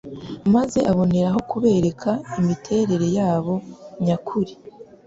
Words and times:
maze 0.53 0.79
aboneraho 0.91 1.39
kubereka 1.51 2.11
imiterere 2.39 3.07
yabo 3.17 3.53
nyakuri 4.05 4.53